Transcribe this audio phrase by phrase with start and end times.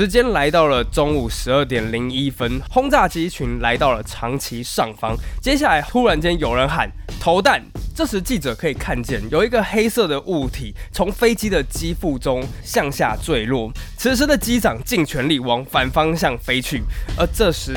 [0.00, 5.14] 时间来到了中午十二点零一分，轰炸机群来到了长崎上方。
[5.42, 6.90] 接下来突然间有人喊
[7.20, 7.62] 投弹，
[7.94, 13.70] 这时记者可以看见有一个黑色的物体从飞机的机腹中向下坠落。
[13.98, 16.82] 此时的机长尽全力往反方向飞去，
[17.18, 17.76] 而这时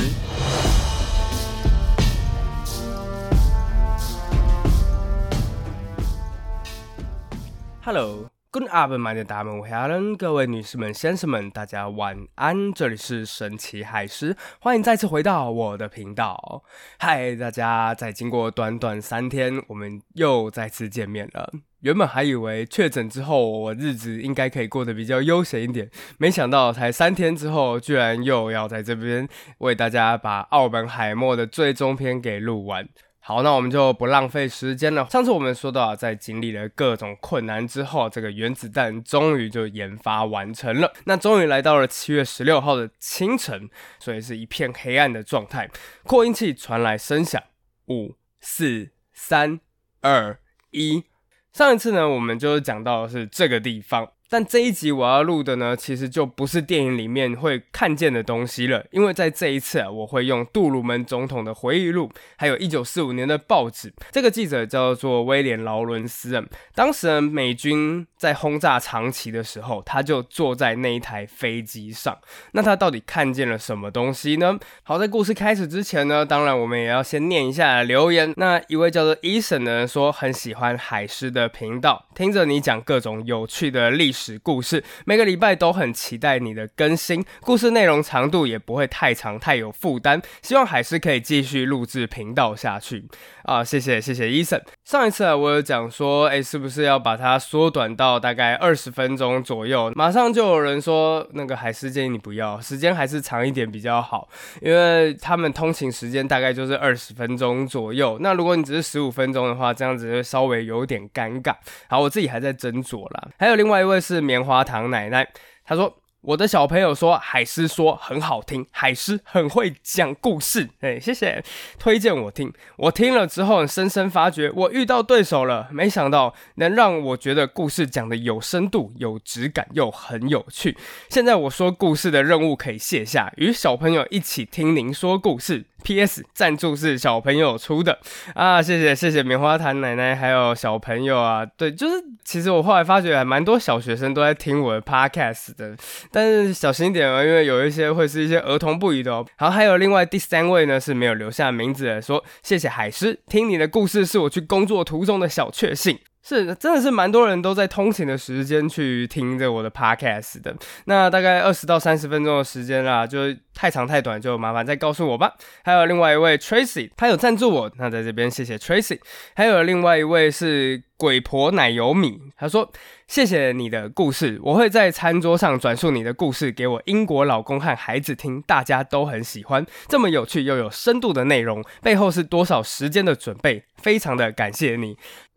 [7.84, 8.33] ，Hello。
[8.54, 10.16] Good afternoon, 大们，我黑人。
[10.16, 12.72] 各位女士们、先生们，大家晚安。
[12.72, 16.64] 这里是神奇海狮，欢迎再次回到我的频道。
[17.00, 17.96] 嗨，大家！
[17.96, 21.52] 在经过短短三天，我们又再次见面了。
[21.80, 25.90] 原本还以为确诊之后，我日子应该可以过得比较悠闲一点，
[26.20, 29.28] 没想到才三天之后，居然又要在这边
[29.58, 32.88] 为大家把奥本海默的最终篇给录完。
[33.26, 35.08] 好，那我们就不浪费时间了。
[35.10, 40.92] 上次我们说到，在经历了各种困难之后，这个原子弹终于就研发完成了。
[41.06, 45.72] 那终于来到了七月十六号的清晨，所以是一片黑暗的状态。
[46.04, 47.42] 扩音器传来声响，
[47.88, 49.62] 五、四、三、
[50.02, 50.38] 二、
[50.72, 51.06] 一。
[51.54, 54.10] 上一次呢，我们就是讲到是这个地方。
[54.34, 63.94] 但这一集我要录的呢，其实就不是电影里面会看见的东西了，因为在这一次啊，我会用杜鲁门总统的回忆录，还有一九四五年的报纸。
[64.10, 72.18] 这个记者叫做威廉劳伦斯，当时美军在轰炸长崎的时候，他就坐在那一台飞机上。
[72.54, 74.58] 那他到底看见了什么东西呢？
[74.82, 78.34] 好，在故事开始之前呢，当然我们也要先念一下留言。
[78.38, 84.23] 那一位叫做伊森的人说，很喜欢海狮的频道，听着你讲各种有趣的历史。
[84.42, 90.22] 故事每个礼拜都很期待你的更新，故事内容长度也不会太长，太有负担。
[90.42, 93.06] 希望海狮可以继续录制频道下去
[93.44, 93.64] 啊！
[93.64, 94.62] 谢谢谢谢伊森。
[94.86, 99.92] 上一次啊，我有讲说，哎，是不是要把它缩短到大概二十分钟左右？
[99.96, 104.28] 马上就有人说，那个海狮建议你不要，时间还是长一点比较好，
[104.62, 108.18] 因为他们通勤时间大概就是二十分钟左右。
[108.20, 111.56] 那如果你只是十五分钟的话，这样子会稍微有点尴尬。
[111.88, 113.30] 好，我自己还在斟酌啦。
[113.38, 114.22] 还有另外一位是。
[114.22, 115.28] 棉花糖奶奶，
[115.66, 115.98] 她说。
[116.24, 120.70] 我的小朋友说海狮说很好听，海狮很会讲故事。
[120.80, 121.44] 哎，谢谢
[121.78, 122.54] 推荐我听。
[122.78, 125.68] 我听了之后，深深发觉我遇到对手了。
[125.70, 130.78] 没想到能让我觉得故事讲的有深度、有质感又很有趣。
[131.10, 135.66] 现在我说故事的任务可以卸下，与小朋友一起听您说故事。
[135.84, 136.24] P.S.
[136.34, 138.00] 赞助是小朋友出的
[138.34, 141.46] 啊，谢谢谢谢棉花糖奶奶还有小朋友啊。
[141.46, 145.76] 对，就是其实我后来发觉还蛮多小学生都在听我的 Podcast 的。
[146.12, 149.26] 但是小心点哦，因为有一些会是一些儿童不宜的哦。
[149.38, 156.00] 好，还有另外第三位呢是没有留下名字的，说谢谢海狮，听你的故事是我去工作途中的小确幸。
[156.26, 160.56] 是，真的是蛮多人都在通勤的时间去听着我的 podcast 的。
[160.86, 165.34] 那大概二十到三十分钟的时间啦，就太长太短，就麻烦再告诉我吧。
[165.66, 169.00] 还有另外一位 Tracy，他有赞助我，那在这边谢谢 Tracy。
[169.36, 172.72] 还有另外一位是鬼婆奶油米，他说
[173.06, 184.96] 谢谢你的故事，我会在餐桌上转述你的故事给我英国老公和孩子听，大家都很喜欢这么有趣又有深度的内容，背后是多少时间的准备，非常的感谢你。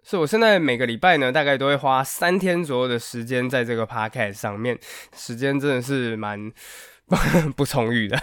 [0.08, 4.78] 是我现在每个礼拜呢，大概都会花三天左右的时间在这个 podcast 上面，
[5.16, 6.52] 时间真的是蛮
[7.56, 8.16] 不充裕的。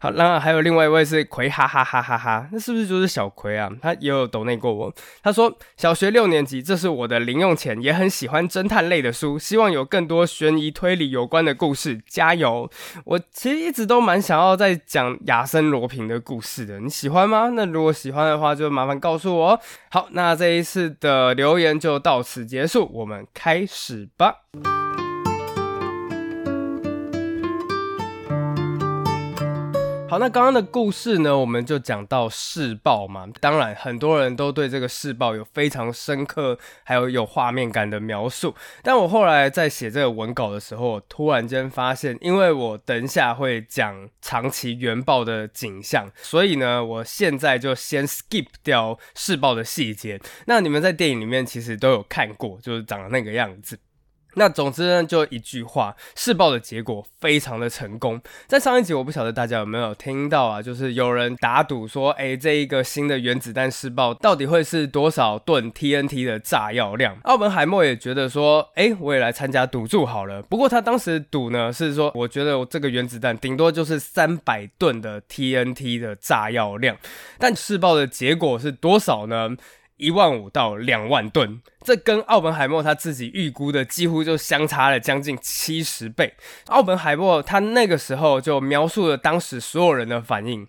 [0.00, 3.70] 好，那还有另外一位是葵，哈哈哈哈哈，那是不是就是小葵啊？
[3.82, 4.92] 他也有抖内过我。
[5.22, 12.70] 他说小学六年级，这是我的零用钱，也很喜欢侦探类的书，希望有更多悬疑推理有关的故事，加油！
[13.04, 17.50] 我其实一直都蛮想要在讲亚森罗平的故事的，你喜欢吗？
[17.54, 19.60] 那如果喜欢的话，就麻烦告诉我。
[19.90, 24.34] 好，那这一次的留言就到此结束，我们开始吧。
[30.10, 33.28] 好，那刚刚的故事呢，我们就讲到世报嘛。
[33.40, 38.54] 当然，很多人都对这个世报有非常深刻，还有有画面感的描述。
[38.82, 50.18] 但我后来在写这个文稿的时候，突然间发现，因为我等一下会讲长崎原爆的景象，所以呢，我现在就先 skip 掉世报的细节。
[50.46, 53.78] 那你们在电影里面其实都有看过，就是长那个样子。
[54.34, 58.20] 那总之呢，就一句话，试爆的结果非常的成功。
[58.46, 67.16] 在上一集，我不晓得大家有没有听到啊，就是有人打赌说，哎，这一个新的原子弹试爆到底会是多少吨 TNT 的炸药量？
[67.24, 70.40] 奥本海默也觉得说，哎，我也来参加赌注好了。
[70.42, 76.96] 不过他当时赌呢，是说，我觉得我这个原子弹顶多就是三百吨的 TNT 的炸药量。
[77.38, 79.56] 但试爆的结果是多少呢？
[79.98, 86.34] 一万五到两万吨，这跟奥本海默他自己预估的几乎就相差了将近七十倍。
[86.66, 90.66] 奥本海默他那个时候就描述了当时所有人的反应：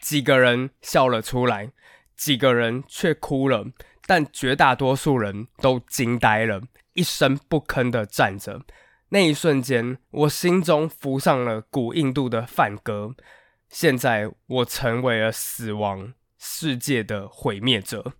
[0.00, 1.72] 几个人笑了出来，
[2.16, 3.66] 几个人却哭了，
[4.06, 6.62] 但绝大多数人都惊呆了，
[6.94, 8.62] 一声不吭的站着。
[9.10, 13.14] 那一瞬间，我心中浮上了古印度的梵歌。
[13.70, 18.12] 现在我成为了死亡世界的毁灭者。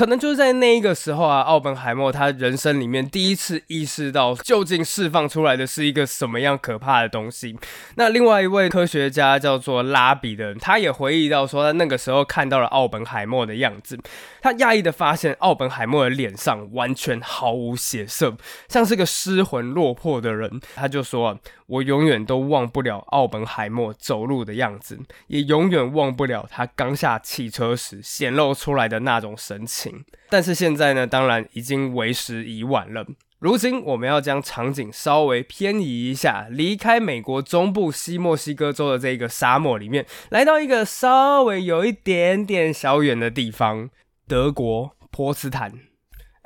[0.00, 7.54] 可能就是在那一个时候啊，奥本海默他人生里面第一次意识到，究竟释放出来的是一个什么样可怕的东西。
[7.96, 14.00] 那另外一位科学家叫做拉比的人，他也回忆到说，他那个时候看到了奥本海默的样子，
[14.40, 18.34] 他讶异的发现，奥本海默的脸上完全毫无血色，
[18.68, 20.62] 像是个失魂落魄的人。
[20.74, 21.38] 他就说。
[21.70, 24.98] 我永远都忘不了奥本海默走路的样子，
[25.28, 29.89] 也永远忘不了他刚下汽车时显露出来的那种神情。
[30.28, 33.06] 但是现在呢，当然已经为时已晚了。
[33.38, 43.88] 如今我们要将场景稍微偏移一下，离开美国中部西墨西哥州的这个沙漠里面，来到一个稍微有一点点小远的地方——
[44.28, 45.72] 德国波茨坦。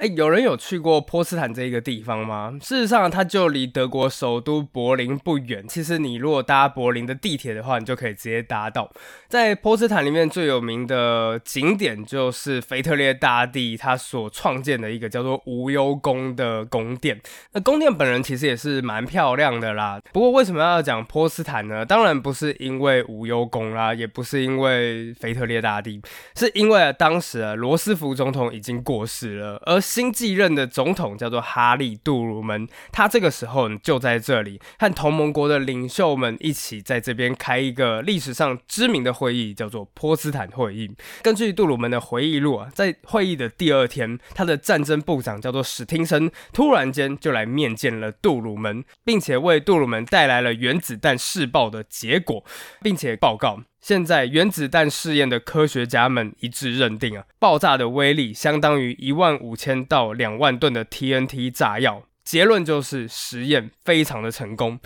[0.04, 2.52] 哎，有人有去过波茨坦这一个地方吗？
[2.60, 5.66] 事实上，它就离德国首都柏林不远。
[5.66, 8.92] 其实，你如果搭柏林的地铁的话，你就可以直接搭到。
[9.28, 17.18] 在波茨坦里面最有名的景点就是腓特烈大帝他所创建的一个叫做无忧宫的宫殿。
[17.52, 19.98] 那宫殿本人其实也是蛮漂亮的啦。
[20.12, 21.82] 不过，为什么要讲波茨坦呢？
[21.82, 25.98] 当然不是因为无忧宫啦，也不是因为腓特烈大帝，
[26.36, 40.90] 是因为当时啊罗斯福总统已经过世了，而新继任的总统叫做哈利·杜鲁门，他这个时候就在这里和同盟国的领袖们一起在这边开一个历史上知名的会议，叫做波茨坦会议。
[41.22, 52.44] 根据杜鲁门的回忆录啊，在会议的第二天，他的战争部长叫做史汀森，突然间就来面见了杜鲁门，并且为杜鲁门带来了原子弹试爆的结果，
[52.82, 53.62] 并且报告。
[53.84, 62.02] 现在原子弹试验的科学家们一致认定啊，爆炸的威力相当于一万五千到两万吨的 TNT 炸药。
[62.24, 64.80] 结论就是实验非常的成功。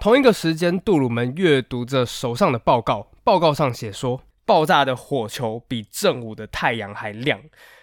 [0.00, 7.38] 同一个时间，杜鲁门阅读着手上的报告，报告上写说，爆炸的火球比正午的太阳还亮。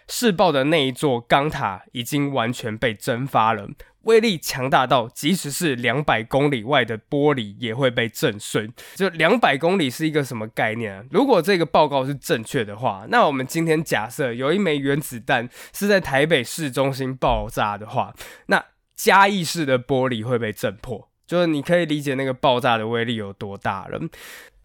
[0.08, 3.68] 试爆的那一座钢塔已经完全被蒸发了。
[4.06, 8.68] 威力强大到，即使是两百公里外的玻璃也会被震碎。
[8.96, 11.04] 就两百公里是一个什么概念啊？
[11.12, 18.14] 如果这个报告是正确的话，那我们今天假设有一枚原子弹是在台北市中心爆炸的话，
[18.48, 18.64] 那
[18.96, 21.10] 嘉义市的玻璃会被震破。
[21.28, 24.00] 就是你可以理解那个爆炸的威力有多大了。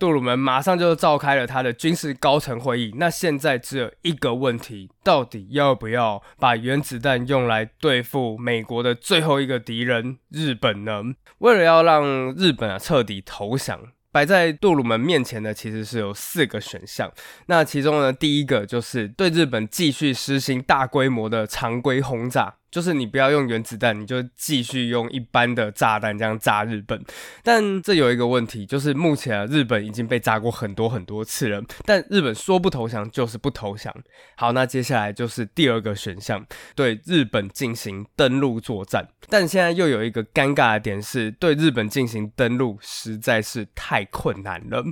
[0.00, 2.94] 杜鲁门马上就召开了他的军事高层会议。
[2.97, 11.02] 那现在只有一个问题：到底要不要把原子弹用来对付美国的最后一个敌人——日本呢？
[11.41, 13.79] 为了要让日本啊彻底投降，
[14.11, 17.12] 摆在杜鲁门面前的其实是有四个选项。
[17.49, 22.55] 那其中呢，第一个就是对日本继续实行大规模的常规轰炸。
[22.70, 27.02] 就是你不要用原子弹，你就继续用一般的炸弹这样炸日本。
[27.43, 31.62] 但这有一个问题，就是目前啊，日本已经被炸过很多很多次了。
[31.84, 33.94] 但日本说不投降就是不投降。
[34.37, 36.44] 好，那接下来就是第二个选项，
[36.75, 39.08] 对日本进行登陆作战。
[39.28, 44.84] 但现在又有一个尴尬的点是，对日本进行登陆实在是太困难了。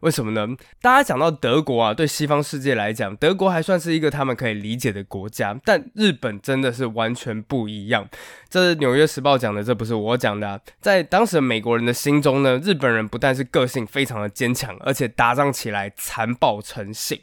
[0.00, 0.46] 为什么呢？
[0.80, 5.58] 大家讲到德国啊，对西方世界来讲，德国还算是一个他们可以理解的国家。
[5.64, 8.08] 但日本真的是完全全不一样。
[8.48, 10.60] 这是《纽约时报》讲的，这不是我讲的。
[10.80, 17.20] 在当时美国人的心中呢，日本人不但是个性非常的坚强，而且打仗起来残暴成性。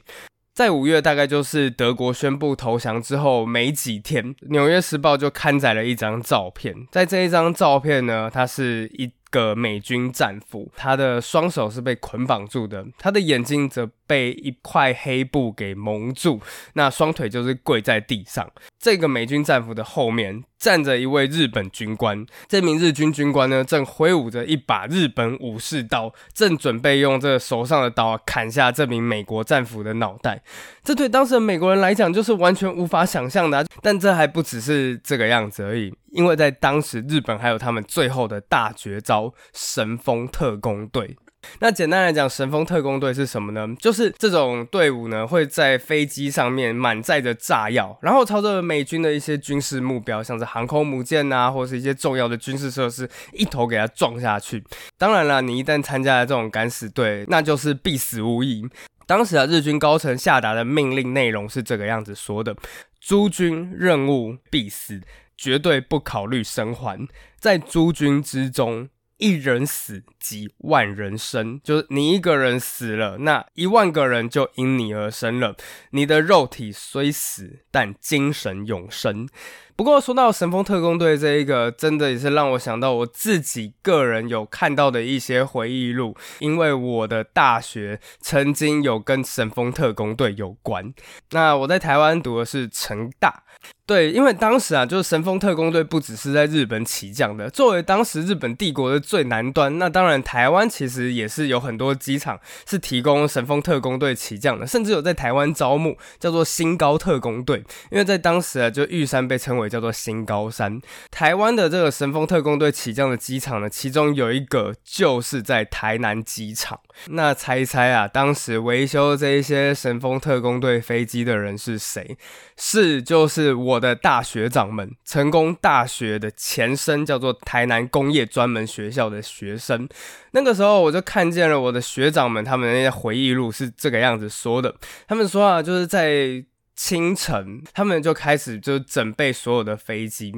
[0.53, 6.75] 在五月，大概就是德国宣布投降之后没几天，《纽约时报》就刊载了一张照片。
[6.91, 16.40] 在这一张照片呢，它是一个美军战俘，他的双手是被捆绑住的，他的眼睛则被一块黑布给蒙住，
[16.74, 18.48] 那双腿就是跪在地上。
[18.78, 20.44] 这个美军战俘的后面。
[20.63, 30.42] 站着一位日本军官，这名日军军官呢，正挥舞着一把日本武士刀，正准备用这手上的刀砍下这名美国战俘的脑袋。
[30.82, 33.66] 这对当时的美国人来讲，就是完全无法想象的。
[33.82, 41.17] 但这还不只是这个样子而已，因为在当时，日本还有他们最后的大绝招——神风特工队。
[41.60, 43.67] 那简单来讲，神风特工队是什么呢？
[43.77, 54.63] 就是这种队伍呢，会在飞机上面满载着炸药，然后朝着美军的一些军事目标，像是航空母舰啊，或是一些重要的军事设施，一头给它撞下去。
[54.98, 58.65] 当然了，你一旦参加了这种敢死队，那就是必死无疑。
[59.05, 62.55] 当时啊，日军高层下达的命令内容是这个样子说的。
[63.01, 65.01] 诸军任务必死，
[65.38, 67.08] 绝对不考虑生还。
[67.40, 68.90] 在诸军之中。
[69.18, 75.56] 一人死即万人生，就是你一个人死了，那一万个人就因你而生了。
[75.92, 79.30] 你的肉体虽死，但精神永生。
[79.78, 90.94] 不过说到神风特工队这一个，真的也是让我想到我自己个人有看到的一些回忆录，因为我的大学曾经有跟神风特工队有关。
[91.32, 93.44] 那我在台湾读的是成大。
[93.86, 107.58] 对，因为当时啊，就是神风特工队不只是在日本起降的，作为当时日本帝国的最南端，那当然台湾其实也是有很多机场是提供神风特工队起降的，甚至有在台湾招募叫做新高特工队，
[107.92, 110.82] 因为在当时啊，就玉山被称为叫做新高山。
[111.12, 116.80] 台湾的这个神风特工队起降的机场呢，其中有一个就是在台南机场。
[117.08, 122.16] 那猜一猜啊，当时维修这一些神风特工队飞机的人是谁？
[122.56, 129.88] 是就是我我的大学长们，成功大学的前身叫做台南工业专门学校的学生。
[130.32, 134.75] 那个时候我就看见了我的学长们，他们那些回忆录是这个样子说的。
[135.08, 136.44] 他们说啊，就是在
[136.75, 140.34] 清晨，他们就开始就准备所有的飞机。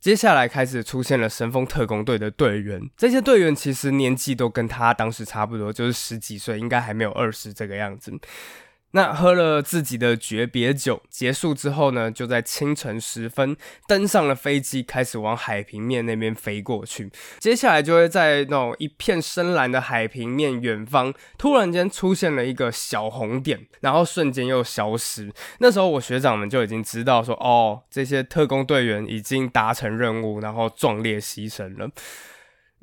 [0.00, 8.12] 接下来开始出现了神风特工队的队员，这些队员其实年纪都跟他当时差不多，就是十几岁，应该还没有二十这个样子。
[8.94, 13.56] 那喝了自己的诀别酒，结束之后呢，就在清晨时分
[13.88, 17.10] 登上了飞机，开始往海平面那边飞过去。
[17.40, 25.32] 接下来就会在那种一片深蓝的海平面远方，突然间出现了一个小红点，然后瞬间又消失。
[25.58, 31.90] 那时候我学长们就已经知道说，哦，这些特工队员已经达成任务，然后壮烈牺牲了。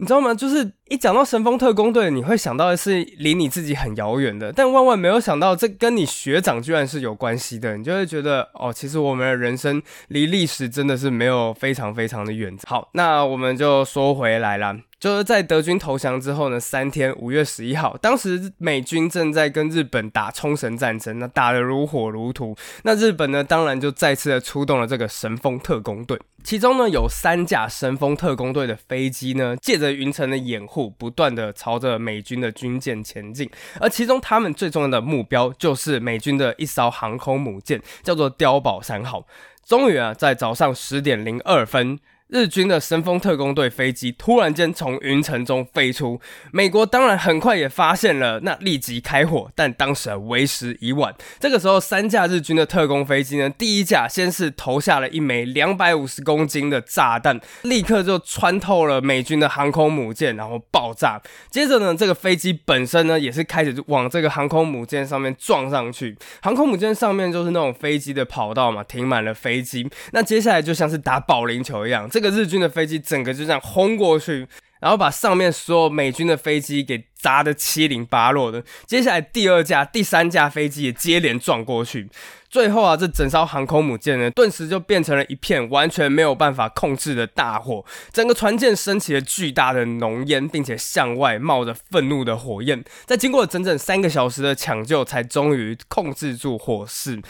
[0.02, 0.34] 你知道吗？
[0.34, 7.78] 就是一讲到神风特工队，你会想到的是离你自己很遥远的，但万万没有想到，这跟你学长居然是有关系的。
[7.78, 12.58] 你就会觉得，哦，其实我们的人生离历史真的是没有非常非常的远。
[12.66, 14.76] 好，那我们就说回来了。
[15.02, 22.56] 就是在德军投降之后呢，三天，五月十一号，当时美军正在跟日本打冲绳战争，那打得如火如荼。
[22.84, 33.50] 那日本呢，当然就再次的出动了这个神风特工队，其中呢有三架神风特工队的飞机呢，借着云层的掩护，不断的朝着美军的军舰前进。
[33.80, 39.26] 而其中他们最重要的目标，就是美军的一艘航空母舰，叫做碉堡三号。
[39.66, 41.98] 终于啊，在早上十点零二分。
[42.32, 46.18] 日军的神风特工队飞机突然间从云层中飞出，
[46.54, 51.14] 美国当然很快也发现了，那立即开火，但当时为时已晚。
[51.42, 61.22] 这个时候，三架日军的特工飞机呢，第一架先是投下了一枚两百五十公斤的炸弹，立刻就穿透了美军的航空母舰，然后爆炸。
[61.50, 66.18] 接着呢，这个飞机本身呢，也是开始往这个航空母舰上面撞上去。
[66.42, 69.86] 航空母舰上面就是那种飞机的跑道嘛，停满了飞机。
[70.14, 72.21] 那接下来就像是打保龄球一样，这。
[72.22, 74.48] 这个日军的飞机整个就这样轰过去，
[74.80, 78.64] 然后把上面所有美军的飞机给砸得七零八落的。
[78.86, 82.10] 接下来第二架、第三架飞机也接连撞过去。
[82.50, 92.84] 最后啊，这整艘航空母舰呢，顿时就变成了一片完全没有办法控制的大火，整个船舰升起了巨大的浓烟，并且向外冒着愤怒的火焰。
[93.06, 97.22] 在经过了整整三个小时的抢救，才终于控制住火势。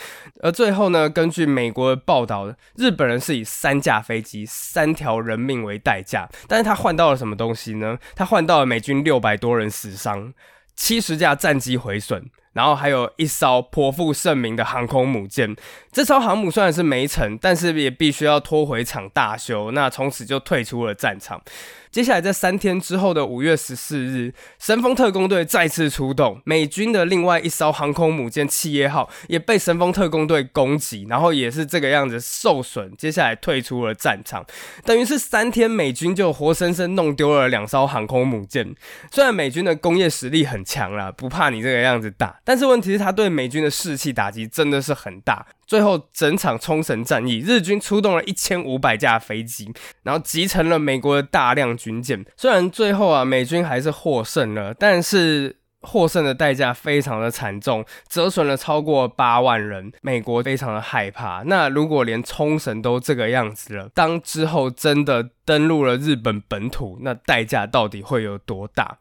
[0.42, 8.00] 而最后呢，根据美国的报道，日本人是以三架飞机、三条人命为代价，但是他换到了什么东西呢？
[8.16, 10.32] 他换到了美军六百多人死伤，
[10.76, 12.24] 七十架战机毁损。
[12.53, 15.55] 然后还有一艘颇负盛名的航空母舰，
[15.91, 21.41] 这艘航母虽然是没沉，但是也必须要拖回厂大修，那从此就退出了战场。
[21.91, 32.96] 接下来，在三天之后的五月十四日，神风特工队再次出动，美军的另外一艘航空母舰“企业号”也被神风特工队攻击，然后也是这个样子受损。
[32.96, 34.46] 接下来退出了战场，
[34.86, 38.74] 等于是三天美军就活生生弄丢了两艘航空母舰。
[39.12, 45.46] 虽然美军的工业实力很强啦，不怕你这个样子打，但是问题是，他对美军的士气打击真的是很大。
[45.66, 49.72] 最后，整场冲绳战役，日军出动了一千五百架飞机，
[50.04, 52.26] 然后集成了美国的大量军舰。
[52.36, 59.92] 虽然最后啊，美军还是获胜了，但是获胜的代价非常的惨重，折损了超过八万人。
[60.02, 61.44] 美国非常的害怕。
[61.46, 68.98] 那如果连冲绳都这个样子了，当之后真的登陆了日本本土，那代价到底会有多大？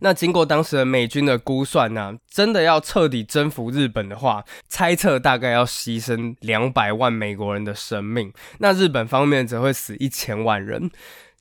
[0.00, 10.90] 那经过当时的美军的估算呢，真的要彻底征服日本的话，猜测大概要牺牲两百万美国人的生命，那日本方面则会死一千万人，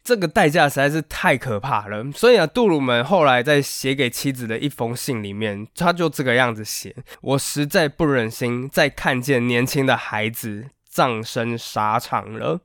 [0.04, 2.06] 这个代价实在是太可怕了。
[2.14, 10.68] 所以啊，杜鲁门后来在写给妻子的一封信里面，他就这个样子写：我实在不忍心再看见年轻的孩子。
[10.90, 12.60] 葬身沙场了。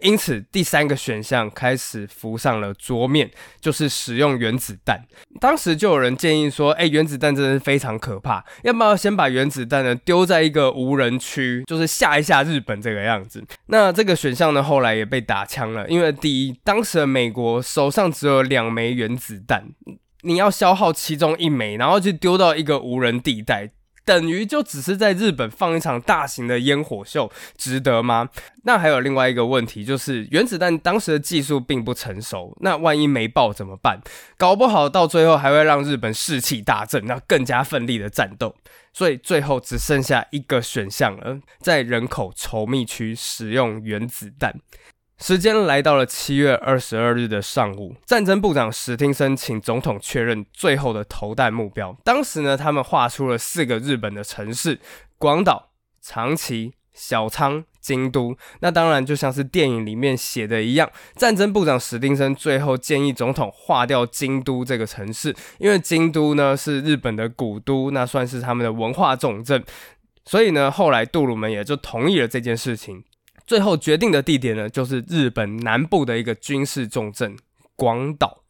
[0.00, 5.04] 因此，第三个选项开始浮上了桌面，就是使用原子弹。
[5.40, 19.68] 当时就有人建议说：“哎，原子弹真的是非常可怕，要不要先把原子弹呢丢在一个无人区，就是吓一吓日本这个样子？”那这个选项呢，后来也被打枪了，因为第一，当时的美国手上只有两枚原子弹，
[20.22, 23.70] 你要消耗其中一枚，然后就丢到一个无人地带。
[24.04, 28.28] 等于就只是在日本放一场大型的烟火秀，值得吗？
[28.64, 34.00] 那还有另外一个问题，就是原子弹当时的技术并不成熟，那万一没爆怎么办？
[34.36, 38.54] 搞不好到最后还会让日本士气大振，那更加奋力的战斗。
[38.94, 44.54] 所以最后只剩下一个选项了，在人口稠密区使用原子弹。
[45.22, 51.96] 时间来到了七月二十二日的上午，战争部长史汀森请总统确认最后的投弹目标。
[52.02, 54.80] 当时呢，他们画出了四个日本的城市：
[55.18, 58.36] 广岛、长崎、小仓、京都。
[58.58, 69.62] 那当然就像是电影里面写的一样，战争部长史汀森最后建议总统划掉京都这个城市，因为京都呢是日本的古都，那算是他们的文化重镇。
[70.24, 73.04] 所以呢，后来杜鲁门也就同意了这件事情。
[73.52, 77.36] 最后决定的地点呢，就是日本南部的一个军事重镇
[77.76, 78.44] 广岛。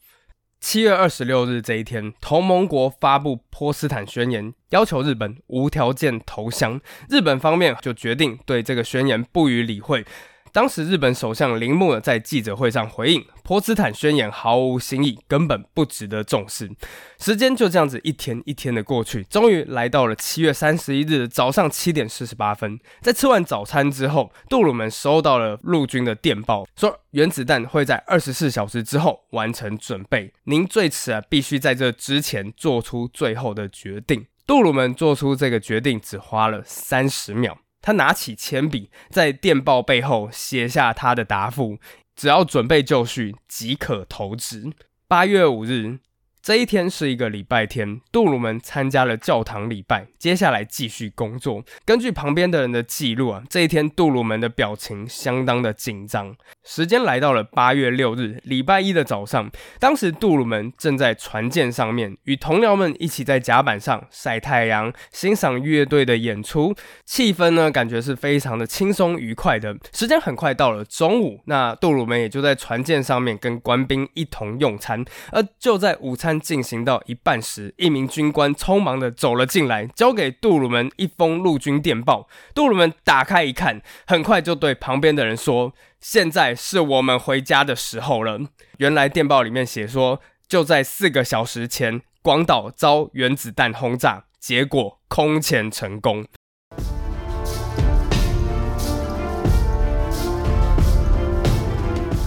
[0.61, 6.81] 七月二十六日这一天，同盟国发布波斯坦宣言，要求日本无条件投降。
[7.09, 10.07] 日本方面就决定对这个宣言不予理会。
[10.53, 16.71] 当时日本首相铃木在记者会上回应：“波茨坦宣言毫无新意，根本不值得重视。”
[17.19, 22.79] 时间就这样子一天一天的过去，终于来到了七月三十一日早上七点四十八分。
[23.01, 30.31] 在吃完早餐之后，杜鲁门收到了陆军的电报，说原子弹会在二十四小时之后完成准备。
[30.45, 34.27] 您最迟啊，必须在这之前做出最后的决定。
[34.47, 37.57] 杜鲁门做出这个决定只花了三十秒。
[37.83, 41.79] 他拿起铅笔，在电报背后写下他的答复：
[42.17, 44.73] 只要准备就绪，即可投掷。
[45.07, 45.99] 八月五日。
[46.43, 51.63] 这一天是一个礼拜天，杜鲁门参加了教堂礼拜，接下来继续工作。
[51.85, 56.35] 根据旁边的人的记录啊，这一天杜鲁门的表情相当的紧张。
[56.65, 69.77] 时间来到了八月六日，礼拜一的早上，当时杜鲁门正在船舰上面与同僚们一起在甲板上晒太阳，欣赏乐队的演出，气氛呢感觉是非常的轻松愉快的。
[69.93, 76.33] 时间很快到了中午，那杜鲁门也就在船舰上面跟官兵一同用餐，而就在午餐。
[76.43, 82.27] 进行到一半时，一名军官匆忙的走了进来，交给杜鲁门一封陆军电报。
[82.55, 88.39] 杜鲁门打开一看，很快就对旁边的人说：“现在是我们回家的时候了。”
[88.77, 96.27] 原来电报里面写说，就在四个小时前，广岛遭原子弹轰炸，结果空前成功。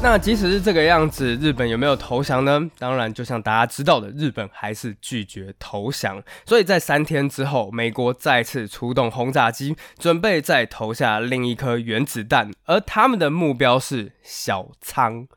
[0.02, 2.62] 那即使是这个样子，日本有没有投降呢？
[2.78, 6.22] 当然，就像大家知道的，日本还是拒绝投降。
[6.46, 15.28] 所以在三天之后，美国再次出动轰炸机，准备再投下另一颗原子弹，而他们的目标是小仓。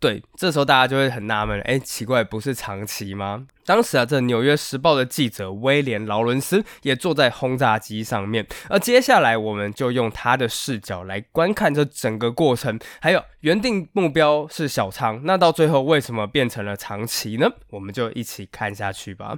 [0.00, 3.46] 对，这时候大家就会很纳闷，哎，奇怪，不是长崎吗？
[3.66, 17.50] 当时啊，这《纽约时报》的记者威廉·劳伦斯也坐在轰炸机上面，而接下来我们就用他的视角来观看这整个过程，还有原定目标是小仓，那到最后为什么变成了长崎呢？
[17.68, 19.36] 我们就一起看下去吧。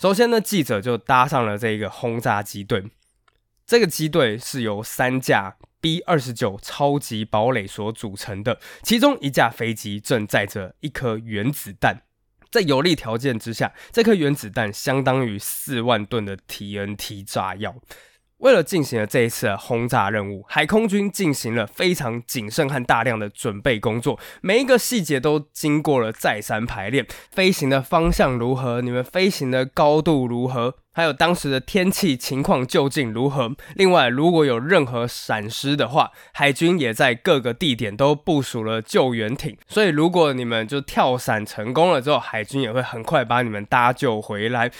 [0.00, 2.84] 首先呢，记者就搭上了这个轰炸机队，
[3.66, 5.56] 这个机队是由三架。
[5.84, 12.00] B 二十九超级堡垒所组成的，其中一架飞机正载着一颗原子弹，
[12.50, 17.76] 在有利条件之下，这颗原子弹相当于四万吨的 TNT 炸药。
[18.38, 27.06] 为了进行了这一次的轰炸任务，海空军进行了非常谨慎和大量的准备工作，每一个细节都经过了再三排练。
[27.30, 28.80] 飞行的方向如何？
[28.82, 30.74] 你们飞行的高度如何？
[30.96, 33.56] 还有当时的天气情况究竟如何？
[33.74, 39.56] 另外，如果有任何闪失的话，海军也在各个地点都部署了救援艇。
[39.66, 44.70] 所以，如果你们就跳伞成功了之后，海军也会很快把你们搭救回来。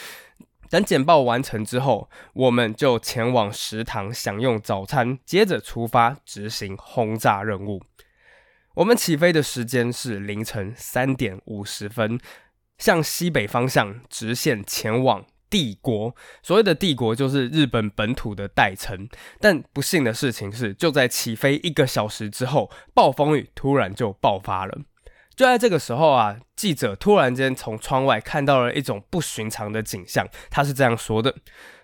[0.71, 7.83] 等简报完成之后，我们就前往食堂享用早餐，接着出发执行轰炸任务。
[8.75, 12.19] 我们起飞的时间是凌晨三点五十分，
[12.79, 16.17] 向西北方向直线前往帝国。
[16.43, 19.09] 所谓的帝国就是日本本土的代称。
[19.39, 24.81] 但不幸的事情是，就在起飞一个小时之后，暴风雨突然就爆发了。
[25.37, 30.29] 就在这个时候啊，记者突然间从窗外看到了一种不寻常的景象。
[30.51, 31.35] 他是这样说的：“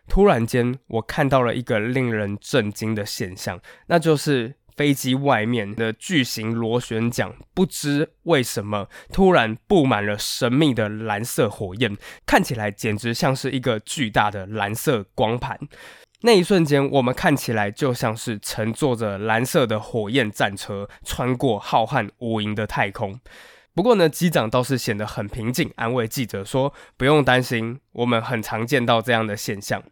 [0.09, 15.59] 突然间我看到了一个令人震惊的现象，那就是飞机外面的巨型螺旋桨，不知为什么突然布满了神秘的蓝色火焰，看起来简直像是一个巨大的蓝色光盘。
[16.23, 23.19] 那一瞬间，我们看起来就像是乘坐着蓝色的火焰战车，穿过浩瀚无垠的太空。
[23.75, 29.83] 不过呢，机长倒是显得很平静，安慰记者说：“不用担心，我们很常见到这样的现象。”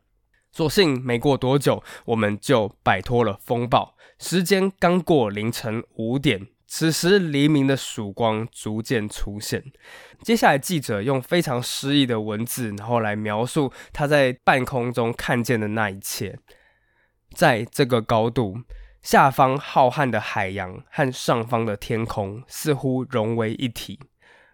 [0.52, 3.94] 所幸没过多久，我们就摆脱了风暴。
[4.18, 6.48] 时间刚过凌晨五点。
[6.70, 9.72] 此时，黎明的曙光逐渐出现。
[10.22, 16.38] 接下来，记者用非常诗意的文字，然后来描述他在半空中看见的那一切。
[17.32, 18.58] 在这个高度，
[19.00, 23.98] 下方浩瀚的海洋和上方的天空似乎融为一体。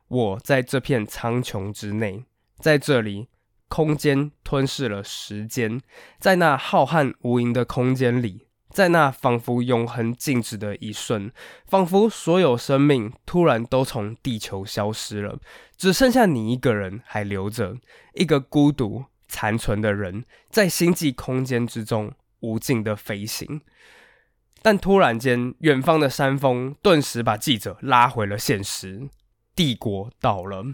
[0.06, 2.24] 我在这片苍穹之内，
[2.60, 3.26] 在这里，
[3.68, 5.80] 空间吞噬了时间，
[6.20, 8.46] 在那浩瀚无垠的空间里。
[8.74, 11.30] 在那仿佛永恒静止的一瞬，
[11.64, 15.38] 仿佛所有生命突然都从地球消失了，
[15.76, 17.76] 只剩下你一个人还留着，
[18.14, 23.60] 一个孤独残存的人，在星际空间之中无尽的飞行。
[24.60, 29.08] 但突然间，远方的山峰顿时把记者拉回了现实，
[29.54, 30.64] 帝国倒了。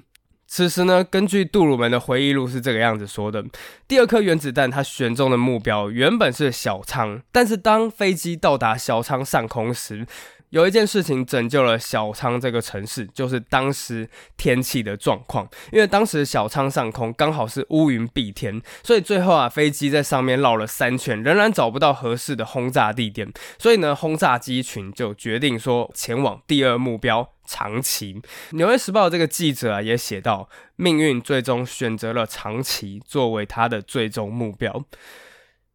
[0.53, 3.45] 此时呢，根据杜鲁门的回忆录是这个样子说的：
[3.87, 10.05] 第二颗原子弹它选中的目标原本是小仓，但是当飞机到达小仓上空时，
[10.51, 15.49] 有一件事情拯救了小仓这个城市，就是当时天气的状况。
[15.73, 23.33] 因为当时小仓上空刚好是乌云蔽天，所以最后啊，飞机在上面绕了三圈，仍然找不到合适的轰炸地点。
[23.59, 27.31] 所以呢，轰炸机群就决定说前往第二目标。
[27.47, 28.15] 长崎，
[28.51, 34.85] 《纽约时报》这个记者啊也写到，命运最终选择了长崎作为他的最终目标。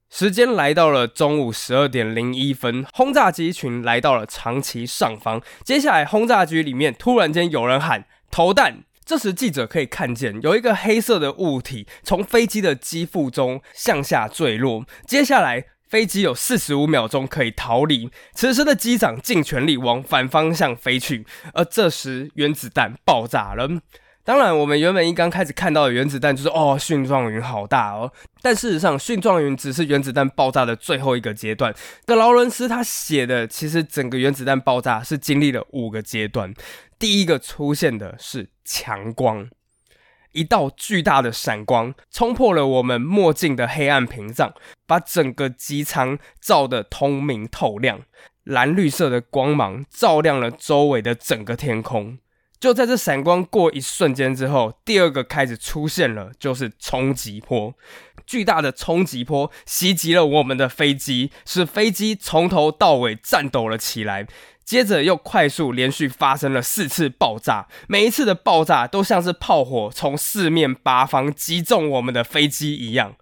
[0.10, 5.42] 时间来到了中午十二点零一分，轰炸机群来到了长崎上方。
[5.64, 14.86] 接下来，轰炸机里面突然间有人喊“投弹”，这时记者可以看见有一个黑色的物体从飞机的机腹中向下坠落。
[15.06, 15.66] 接下来。
[15.88, 23.70] 飞机有四十五秒钟可以逃离，此时的机长尽全力往反方向飞去，而这时原子弹爆炸了。
[24.26, 28.12] 当然，我们原本一刚开始看到的原子弹就是哦，蕈状云好大哦，
[28.42, 31.72] 但事实上，蕈状云只是原子弹爆炸的最后一个阶段。
[32.08, 36.52] 那劳伦斯他写的，其实整个原子弹爆炸是经历了五个阶段，
[36.98, 39.48] 第一个出现的是强光。
[40.32, 44.52] 一道巨大的闪光冲破了我们墨镜的黑暗屏障，
[44.88, 48.02] 把整个机舱照得通明透亮。
[48.44, 52.18] 蓝绿色的光芒照亮了周围的整个天空。
[52.60, 57.74] 就在这闪光过一瞬间之后，第二个开始出现了，就是冲击波。
[58.26, 64.26] 巨大的冲击波袭击了我们的飞机，使飞机从头到尾颤抖了起来。
[64.64, 73.16] 接着又快速连续发生了四次爆炸，每一次的爆炸都像是炮火从四面八方击中我们的飞机一样。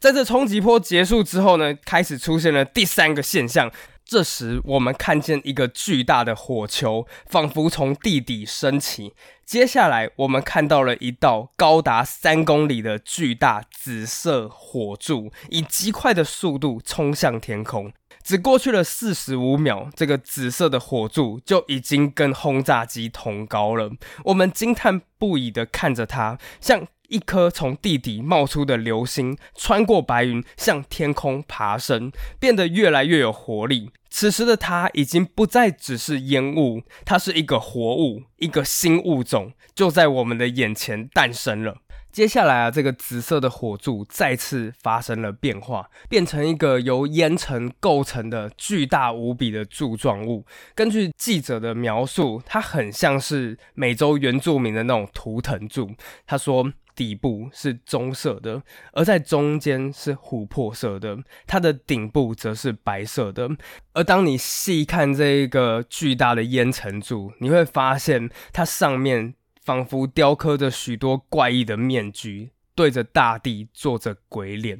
[0.00, 3.70] 在这冲击波结束之后呢，开始出现了第三个现象。
[4.10, 9.14] 这时我们看见一个巨大的火球，仿佛从地底升起。
[9.46, 17.92] 接下来我们看到了一道高达三公里的巨大紫色火柱，以极快的速度冲向天空。
[18.24, 23.92] 只过去了四十五秒，这个紫色的火柱就已经跟轰炸机同高了。
[24.24, 33.92] 我们惊叹不已的看着它，像一颗从地底冒出的流星，穿过白云，向天空爬升，变得越来越有活力。
[34.10, 41.76] 此时的它已经不再只是烟雾，它是一个活物，一个新物种，就在我们的眼前诞生了。
[42.12, 50.44] 接下来啊，这个紫色的火柱再次发生了变化，变成一个由烟尘构成的巨大无比的柱状物。
[50.74, 55.88] 根据记者的描述，它很像是美洲原住民的那种图腾柱。
[56.26, 63.48] 他说，底部是棕色的，而在中间是琥珀色的，它的顶部则是白色的。
[63.94, 69.34] 而当你细看这一个巨大的烟尘柱，你会发现它上面。
[69.62, 74.78] 仿佛雕刻着许多怪异的面具，对着大地做着鬼脸。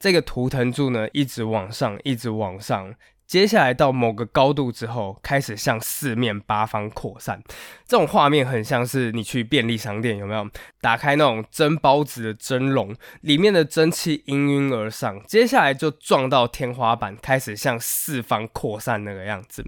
[0.00, 2.94] 这个图腾柱呢，一直往上，一直往上，
[3.28, 7.42] 接下来到某个高度之后，开始向四面八方扩散。
[7.86, 10.48] 这种画面很像是你去便利商店，有没有？
[10.80, 19.62] 打开那种蒸包子的蒸笼，里面的蒸汽氤氲而上，接下来就撞到天花板，开始向四方扩散那个样子。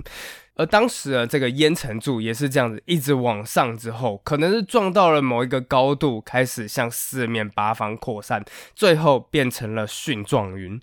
[0.56, 8.42] 而当时的这个烟尘柱也是这样子，一直往上之后，可能是撞到了某一个高度，开始向四面八方扩散，
[8.74, 10.80] 最后变成了蕈状云。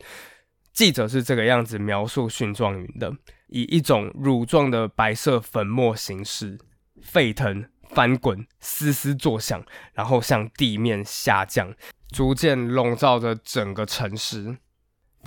[0.77, 3.11] 记者是这个样子描述蕈状云的：
[3.47, 6.55] 以一种乳状的白色粉末形式，
[7.01, 11.73] 沸腾、翻滚、嘶嘶作响，然后向地面下降，
[12.09, 14.55] 逐渐笼罩着整个城市。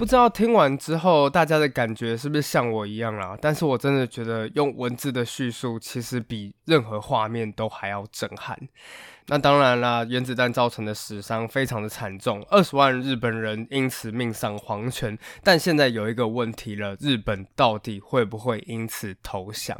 [0.00, 3.36] 不知道听完之后大家的感觉是不是像我一样啦？
[3.38, 8.58] 但是我真的觉得用文字的叙述，其实比任何画面都还要震撼。
[9.26, 15.18] 那当然啦，原子弹造成的死伤非常的惨重，二十万日本人因此命丧黄泉。
[15.44, 19.78] 但现在有一个问题了，日本到底会不会因此投降？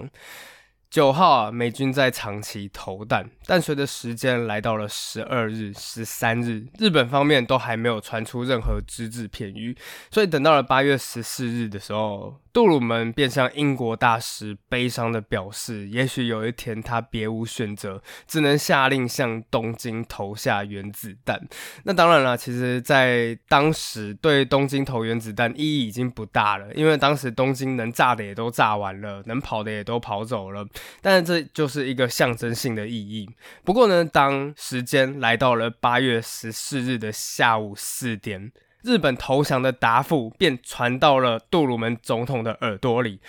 [0.91, 9.77] 九号啊，美军在长崎投弹，但随着时间来到了十二日、十三日，日本方面都还没有传出任何只字片语，
[10.11, 12.41] 所以等到了八月十四日的时候。
[12.53, 21.41] 杜鲁门便向英国大使悲伤的表示，也许有一天他别无选择，只能下令向东京投下原子弹。
[21.85, 30.67] 那当然了，其实，在当时对东京投原子弹意义已经不大了，因为当时东京能炸的也都炸完了，能跑的也都跑走了。
[31.01, 33.31] 但是这就是一个象征性的意义。
[33.65, 38.51] 不过呢，当时间来到了八月十四日的下午四点。
[38.83, 43.21] 日本投降的答复便传到了杜鲁门总统的耳朵里。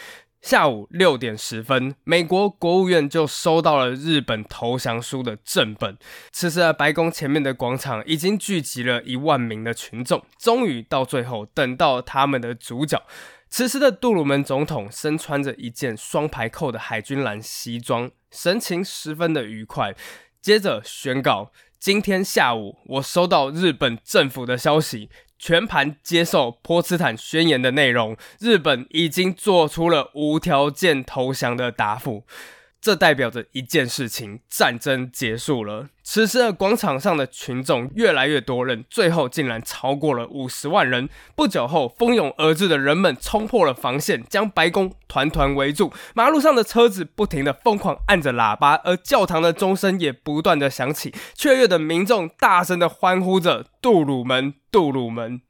[0.42, 5.96] 下午六点十分，美国国务院就收到了日本投降书的正本。
[6.32, 10.26] 此时啊，白宫前面的广场已经聚集了一万名的群众。
[10.40, 13.04] 终于到最后，等到他们的主角。
[13.50, 19.94] 此时的杜鲁门总统身穿着一件双排扣的海军蓝西装，神情十分的愉快。
[20.42, 25.10] 接着宣告：今天下午，我收到日本政府的消息。
[25.40, 32.24] 全盘接受波茨坦宣言的内容，日本已经做出了无条件投降的答复。
[32.82, 35.90] 这代表着一件事情：战争结束了。
[36.04, 41.08] 此时的，广场上的群众越来越多人，最后竟然超过了五十万人。
[41.36, 45.94] 不久后，蜂拥而至的人们冲破了防线，将白宫团团围住。
[46.16, 55.42] 马路上的车子不停的疯狂按着喇叭，而教堂的钟声也不断的响起，雀跃的民众大声的欢呼着：“杜鲁门，杜鲁门！”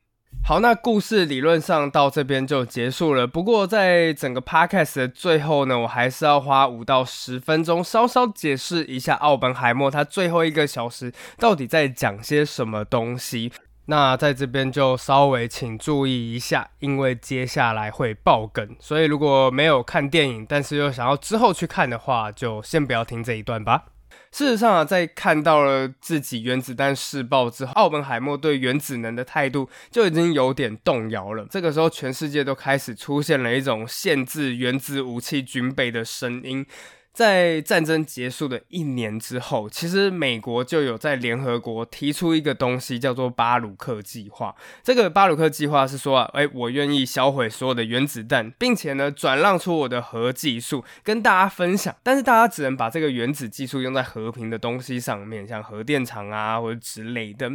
[0.43, 3.27] 好，那故事理论上到这边就结束了。
[3.27, 13.54] 不过，在整个 podcast 的最后呢，我还是要花五到十分钟，稍稍解释一下奥本海默他最后一个小时到底在讲些什么东西。
[13.86, 23.84] 那在这边就稍微请注意一下，因为接下来会爆梗，所以如果没有看电影，但是又想要之后去看的话，就先不要听这一段吧。
[24.31, 31.45] 事实上啊，在看到了自己原子弹试爆之后，奥本海默对原子能的态度就已经有点动摇了。
[31.49, 36.65] 这个时候，全世界都开始出现了一种限制原子武器军备的声音。
[37.13, 44.56] 在战争结束的一年之后，其实美国就有在联合国提出一个东西，叫做巴鲁克计划。
[44.82, 51.93] 这个巴鲁克计划是说啊，哎，我愿意销毁所有的原子弹，并且呢，转让出我的核技术跟大家分享。
[52.02, 57.52] 但是大家只能把这个原子技术用在和平的东西上面，像核电厂啊或者之类的。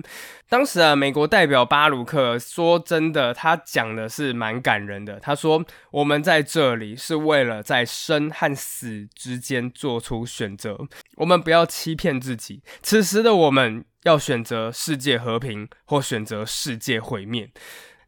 [0.50, 5.18] 当时啊，美国代表巴鲁克说真的，他讲的是蛮感人的。
[5.18, 10.76] 他说：“我们在这里是为了在生和死之。”先做出选择，
[11.18, 12.62] 我们不要欺骗自己。
[12.82, 17.50] 此时的我们要选择世界和平，或选择世界毁灭。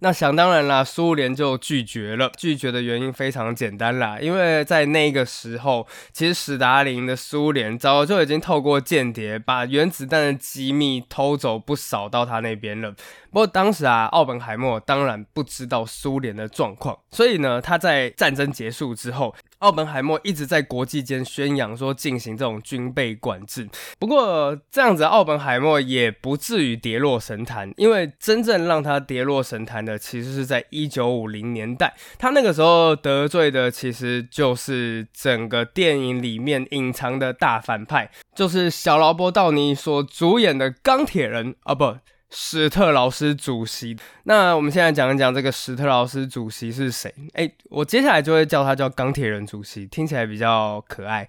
[0.00, 2.30] 那想当然啦，苏联就拒绝了。
[2.36, 12.94] 拒绝的原因非常简单啦，因为在那个时候，其实史达林的苏联早就已经透过间谍把原子弹的机密偷走不少到他那边了。
[13.30, 23.68] 不过当时啊，奥本海默当然不知道苏联的状况，所以呢，他在战争结束之后，奥本海默一直在国际间宣扬说进行这种军备管制。
[23.98, 41.96] 不过这样子，奥本海默也不至于跌落神坛，因为真正让他跌落神坛的，其实是在一九五零年代，他那个时候得罪的其实就是整个电影里面隐藏的大反派，就是小劳勃道尼所主演的钢铁人啊，不。
[42.30, 47.10] 史特劳斯主席，那我们现在讲一讲这个史特劳斯主席是谁？
[47.32, 51.26] 哎，我接下来就会叫他叫钢铁人主席，听起来比较可爱。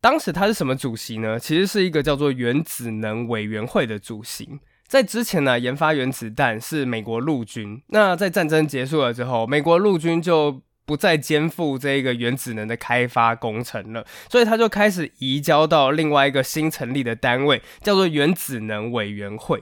[0.00, 1.38] 当时他是什么主席呢？
[1.38, 4.58] 其实是一个叫做原子能委员会的主席。
[4.86, 7.82] 在之前呢，研发原子弹是美国陆军。
[7.88, 19.60] 那在战争结束了之后，美国陆军就不再肩负这个原子能的开发工程了，所以他就开始移交到另外一个新成立的单位，叫做原子能委员会。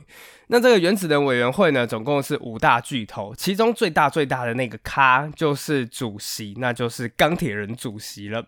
[0.49, 8.45] 那这个原子能委员会呢，总共是五大巨头，其中最大最大的那个咖就是主席，那就是钢铁人主席了。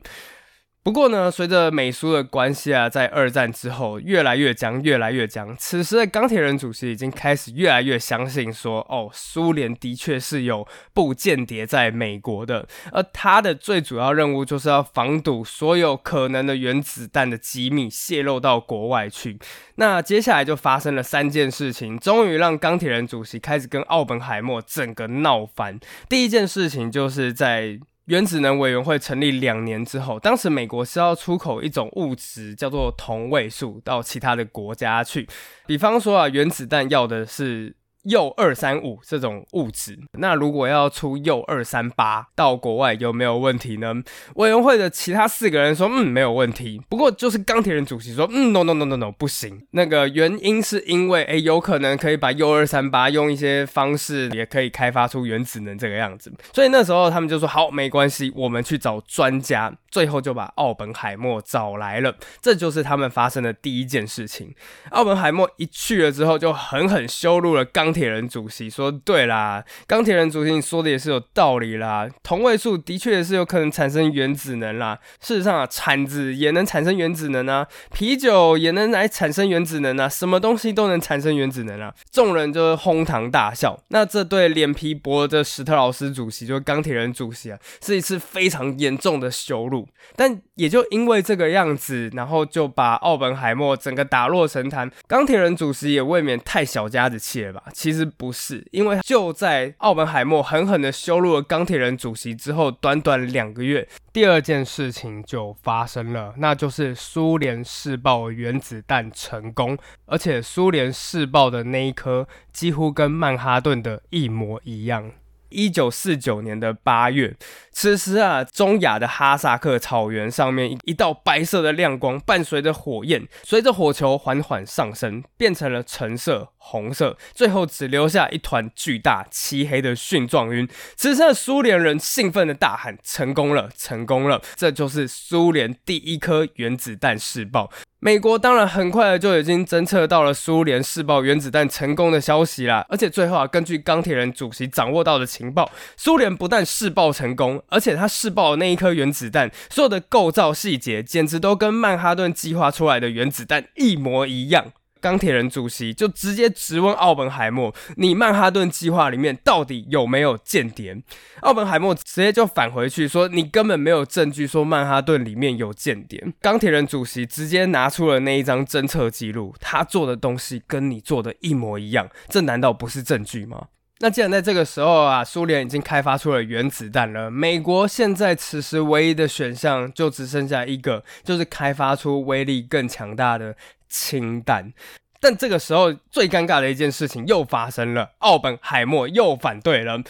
[0.86, 5.52] 不过呢，随着美苏的关系啊，在二战之后越来越僵，越来越僵。
[5.58, 19.40] 此时的钢铁人主席已经开始越来越相信说，哦，苏联的确是有布间谍在美国的，而他的最主要任务就是要防堵所有可能的原子弹的机密泄露到国外去。
[19.74, 25.80] 那接下来就发生了三件事情，终于让钢铁人主席开始跟奥本海默整个闹翻。
[26.08, 27.80] 第一件事情就是在。
[28.06, 35.28] 原子能委员会成立两年之后，当时美国是要出口一种物质，叫做同位素，到其他的国家去。
[35.66, 37.76] 比方说啊，原子弹要的是。
[38.06, 43.94] 铀二三五这种物质，那如果要出铀二三八到国外有没有问题呢？
[44.36, 46.80] 委员会的其他四个人说，嗯，没有问题。
[46.88, 49.66] 不过就是钢铁人主席说，嗯，no no no no no，不行。
[49.72, 56.32] 那个原因是因为，哎，有可能可以把铀二三八用一些方式也可以开发出原子能这个样子。
[56.52, 59.72] 所以那时候他们就说，好，没关系，我们去找专家。
[59.88, 64.54] 最后就把奥本海默找来了，这就是他们发生的第一件事情。
[64.90, 74.98] 奥本海默一去了之后，就狠狠羞辱了钢铁人主席，说：“对啦，钢铁人主席你说的也是有道理啦，同位素的确也是有可能产生原子能啦。
[75.22, 83.82] 事实上啊，铲子也能产生原子能啊，啤酒也能来产生原子能啊，什么东西都能产生原子能啊。”众人就是哄堂大笑。
[83.88, 89.88] 那这对脸皮薄的史特劳斯主席，就是钢铁人主席啊，是一次非常严重的羞辱。
[90.14, 94.90] 但也就因为这个样子，然后就把奥本海默整个打落神坛。
[95.06, 97.62] 钢铁人主席也未免太小家子气了吧？
[97.72, 115.12] 其实不是，因为就在奥本海默狠狠的羞辱了钢铁人主席之后，短短两个月，第二件事情就发生了，那就是苏联试爆原子弹成功，而且苏联试爆的那一颗几乎跟曼哈顿的一模一样。
[115.48, 117.36] 一九四九年的八月，
[117.70, 130.68] 此时啊，中亚的哈萨克草原上面一道白色的亮光，伴随着火焰，随着火球缓缓上升，变成了橙色、红色，最后只留下一团巨大漆黑的蕈状云。
[130.96, 137.70] 此时的苏联人兴奋的大喊：“成功了，成功了！”这就是苏联第一颗原子弹试爆。
[138.00, 154.72] 美国当然很快的就已经侦测到了苏联试爆原子弹成功的消息啦，而且最后啊，根据钢铁人主席掌握到的情报，苏联不但试爆成功，而且他试爆的那一颗原子弹所有的构造细节，简直都跟曼哈顿计划出来的原子弹一模一样。
[155.06, 161.00] 钢铁人主席就直接质问奥本海默：“你曼哈顿计划里面到底有没有间谍？”
[161.42, 173.68] 奥本海默直接就返回去说：“你根本没有证据说曼哈顿里面有间谍。”钢铁人主席直接拿出了那一张侦测记录，他做的东西跟你做的一模一样，这难道不是证据吗？
[173.98, 183.54] 那既然在这个时候啊，苏联已经开发出了原子弹了，美国现在此时唯一的选项就只剩下一个，就是开发出威力更强大的。
[183.88, 184.72] 氢弹，
[185.20, 190.02] 但这个时候最尴尬的一件事情又发生了，奥本海默又反对了。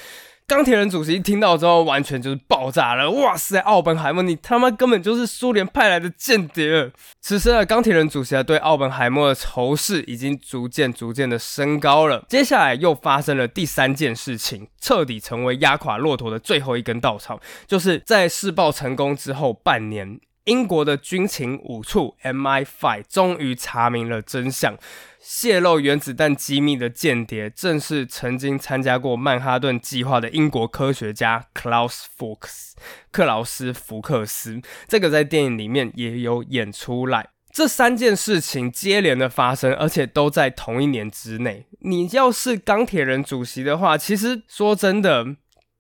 [0.47, 3.11] 钢铁人主席听到之后，完全就是爆炸了！
[3.11, 6.93] 哇塞，奥本海默，你他妈根本就是苏联派来的间谍！
[7.21, 12.25] 此时的钢铁人主席对奥本海默的仇视已经逐渐、逐渐的升高了。
[12.29, 20.21] 接下来又发生了第三件事情，彻底成为压垮骆驼的最后一根稻草，就是在试爆成功之后半年。
[20.47, 24.77] 英国的军情五处 MI5 终于查明了真相，
[25.21, 32.75] 泄露原子弹机密的间谍正是曾经参加过曼哈顿计划的英国科学家 Klaus Fuchs
[33.11, 34.61] 克劳斯·福克斯。
[34.87, 37.31] 这个在电影里面也有演出来。
[37.53, 41.67] 这三件事情接连的发生，而且都在同一年之内。
[41.81, 45.37] 你要是钢铁人主席的话，其实说真的。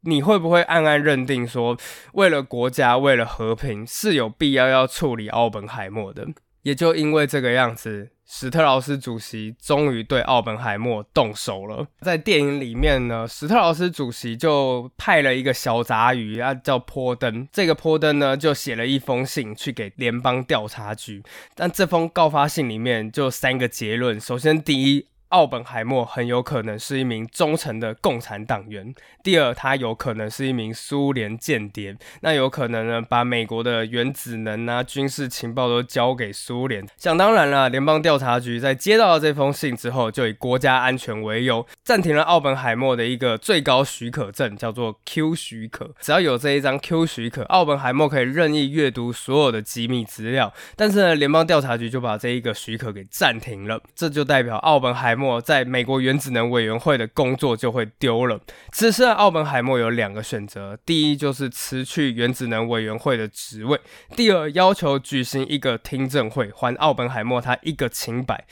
[0.06, 1.76] 你会不会暗暗认定说，
[2.14, 6.26] 为了国家，为了和平，是有必要要处理奥本海默的？
[6.62, 11.86] 也就因为这个样子，史特劳斯主席终于对奥本海默动手了。
[12.00, 17.46] 在电影里面呢，史特劳斯主席就派了一个小杂鱼啊，叫坡登。
[17.52, 21.22] 这个坡登呢，就写了一封信去给联邦调查局。
[21.54, 25.06] 但这封告发信里面就三个结论：首先，第一。
[25.30, 28.92] 奥本海默很有可能是一名忠诚的共产党员；
[29.24, 36.86] 第二，他有可能是一名苏联间谍，那有可能呢把美国的原子能啊、军事情报都交给苏联。
[36.96, 45.92] 想当然了，联邦调查局在接到了这封信之后，就以国家安全为由，暂停了奥本海默的一个最高许可证，叫做 Q 许可。
[46.00, 50.52] 只要有这一张 Q 许可，奥本海默可以任意阅读所有的机密资料。
[50.76, 58.38] 但是呢，联邦调查局就把这一个许可给暂停了，这就代表奥本海默在美国原子能委员会的工作就会丢了。
[58.70, 63.78] 此时，奥本海默有两个选择：第一，就是辞去原子能委员会的职位；
[64.14, 68.44] 第二，要求举行一个听证会，还奥本海默他一个清白。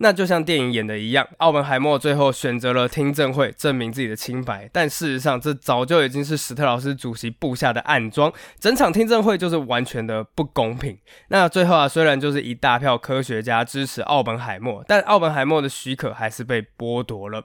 [0.00, 4.68] 那就像电影演的一样，奥本海默最后选择了听证会，证明自己的清白。
[4.72, 10.96] 但事实上，这早就已经是史特劳斯主席布下的暗桩，整场听证会就是完全的不公平。
[11.30, 17.44] 那最后啊，虽然就是一大票科学家支持奥本海默，但奥本海默的许可还是被剥夺了。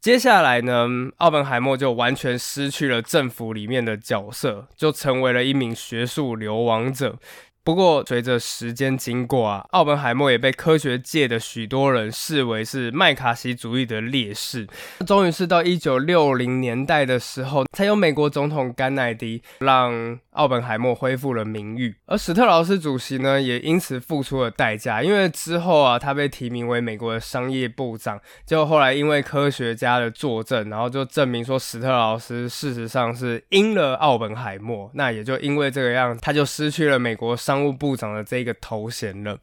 [0.00, 0.88] 接下来呢，
[1.18, 7.18] 奥本海默就完全失去了政府里面的角色，就成为了一名学术流亡者。
[7.64, 14.66] 不过，随着时间经过啊，奥本海默也被科学界的许多人视为是麦卡锡主义的烈士。
[15.06, 25.00] 终于是到一九六零年代的时候，才有美国总统甘乃迪让奥本海默恢复了名誉，而史特劳斯主席呢，也因此付出了代价。
[25.00, 34.90] 因为之后啊，他被提名为美国的商业部长，结果后来因为科学家的作证，然后就证明说史特劳斯事实上是阴了奥本海默。
[34.94, 37.51] 那也就因为这个样，他就失去了美国商。
[37.52, 39.38] 商务部长的这个头衔了。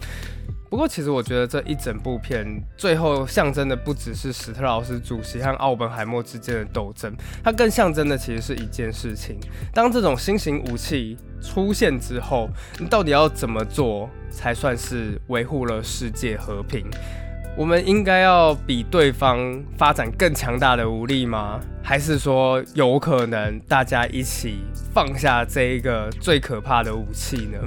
[0.68, 2.44] 不过，其实我觉得这一整部片
[2.76, 9.38] 最后象征的不只是史特劳斯主席和奥本海默之间的斗争，它更象征的其实是一件事情：
[9.74, 12.50] 当这种新型武器出现之后，
[12.80, 16.86] 你到底要怎么做才算是维护了世界和平？
[17.60, 21.60] 我们应该要比对方发展更强大的武力吗？
[21.84, 24.60] 还是说有可能大家一起
[24.94, 27.60] 放下这一个最可怕的武器呢？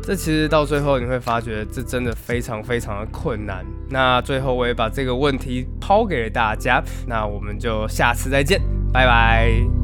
[0.00, 3.66] 这其实到最后你会发觉，这真的非常非常的困难。
[3.90, 8.60] 那最后我也把这个问题抛给了大家，那我们就下次再见，
[8.92, 9.81] 拜拜。